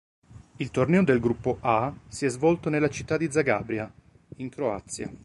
[0.55, 3.87] Il torneo del Gruppo A si è svolto nella città di Zagabria,
[4.37, 5.13] in Croazia.